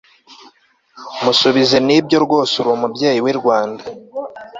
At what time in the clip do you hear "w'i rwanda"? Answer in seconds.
3.25-3.83